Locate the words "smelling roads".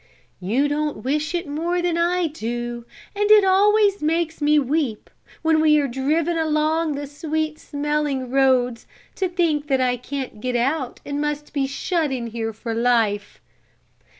7.59-8.87